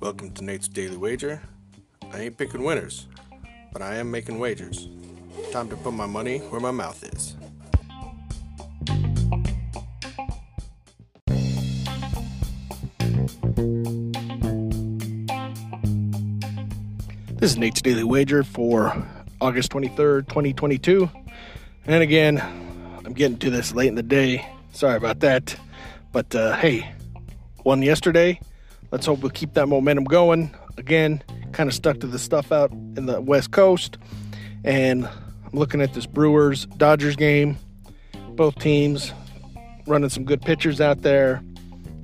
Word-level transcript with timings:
Welcome 0.00 0.32
to 0.34 0.42
Nate's 0.42 0.66
Daily 0.66 0.96
Wager. 0.96 1.40
I 2.12 2.22
ain't 2.22 2.36
picking 2.36 2.64
winners, 2.64 3.06
but 3.72 3.80
I 3.80 3.94
am 3.96 4.10
making 4.10 4.40
wagers. 4.40 4.88
Time 5.52 5.68
to 5.68 5.76
put 5.76 5.92
my 5.92 6.06
money 6.06 6.38
where 6.38 6.60
my 6.60 6.72
mouth 6.72 7.04
is. 7.04 7.36
This 17.36 17.52
is 17.52 17.58
Nate's 17.58 17.80
Daily 17.80 18.02
Wager 18.02 18.42
for 18.42 19.06
August 19.40 19.70
23rd, 19.70 20.26
2022. 20.26 21.08
And 21.86 22.02
again, 22.02 22.38
I'm 23.04 23.12
getting 23.12 23.38
to 23.38 23.50
this 23.50 23.72
late 23.72 23.86
in 23.86 23.94
the 23.94 24.02
day. 24.02 24.44
Sorry 24.78 24.96
about 24.96 25.18
that. 25.18 25.56
But 26.12 26.32
uh, 26.36 26.54
hey, 26.54 26.88
won 27.64 27.82
yesterday. 27.82 28.38
Let's 28.92 29.06
hope 29.06 29.18
we'll 29.22 29.30
keep 29.32 29.54
that 29.54 29.66
momentum 29.66 30.04
going. 30.04 30.54
Again, 30.76 31.20
kind 31.50 31.68
of 31.68 31.74
stuck 31.74 31.98
to 31.98 32.06
the 32.06 32.16
stuff 32.16 32.52
out 32.52 32.70
in 32.70 33.06
the 33.06 33.20
West 33.20 33.50
Coast. 33.50 33.98
And 34.62 35.04
I'm 35.04 35.50
looking 35.52 35.80
at 35.80 35.94
this 35.94 36.06
Brewers 36.06 36.66
Dodgers 36.76 37.16
game. 37.16 37.56
Both 38.36 38.60
teams 38.60 39.12
running 39.88 40.10
some 40.10 40.22
good 40.22 40.42
pitchers 40.42 40.80
out 40.80 41.02
there. 41.02 41.42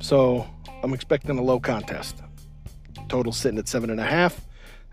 So 0.00 0.44
I'm 0.82 0.92
expecting 0.92 1.38
a 1.38 1.42
low 1.42 1.60
contest. 1.60 2.16
Total 3.08 3.32
sitting 3.32 3.60
at 3.60 3.68
seven 3.68 3.88
and 3.88 4.00
a 4.00 4.04
half 4.04 4.40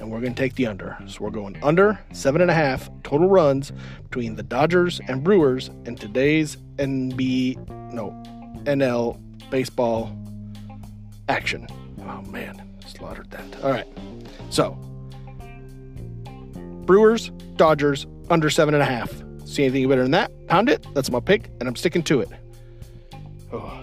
and 0.00 0.10
we're 0.10 0.20
going 0.20 0.34
to 0.34 0.40
take 0.40 0.54
the 0.54 0.66
under. 0.66 0.96
So 1.06 1.24
we're 1.24 1.30
going 1.30 1.56
under 1.62 1.98
seven 2.12 2.40
and 2.40 2.50
a 2.50 2.54
half 2.54 2.90
total 3.02 3.28
runs 3.28 3.72
between 4.04 4.36
the 4.36 4.42
Dodgers 4.42 5.00
and 5.08 5.22
Brewers 5.22 5.70
in 5.84 5.96
today's 5.96 6.56
NB 6.76 7.92
no 7.92 8.10
NL 8.64 9.20
baseball 9.50 10.16
action. 11.28 11.66
Oh 12.00 12.22
man, 12.30 12.62
slaughtered 12.86 13.30
that. 13.30 13.64
All 13.64 13.70
right, 13.70 13.86
so 14.50 14.72
Brewers, 16.84 17.30
Dodgers 17.56 18.06
under 18.30 18.50
seven 18.50 18.74
and 18.74 18.82
a 18.82 18.86
half. 18.86 19.10
See 19.44 19.64
anything 19.64 19.88
better 19.88 20.02
than 20.02 20.10
that? 20.12 20.30
Pound 20.48 20.68
it. 20.68 20.86
That's 20.94 21.10
my 21.10 21.20
pick, 21.20 21.50
and 21.60 21.68
I'm 21.68 21.76
sticking 21.76 22.02
to 22.04 22.20
it. 22.20 22.28
Oh. 23.52 23.82